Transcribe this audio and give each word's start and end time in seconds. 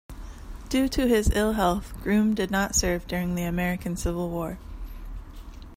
Due 0.67 0.87
to 0.89 1.05
his 1.07 1.29
ill 1.35 1.53
health, 1.53 1.93
Groome 2.01 2.33
did 2.33 2.49
not 2.49 2.73
serve 2.73 3.05
during 3.05 3.35
the 3.35 3.43
American 3.43 3.95
Civil 3.95 4.31
War. 4.31 4.57